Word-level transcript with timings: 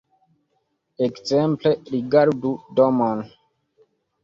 Ekzemple 1.05 1.71
rigardu 1.91 2.51
domon. 2.75 3.17